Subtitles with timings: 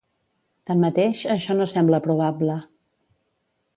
[0.69, 2.57] Tanmateix, això no sembla probable.